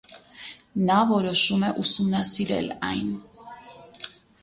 [0.87, 3.15] Նա որոշում է ուսումնասիրել այն։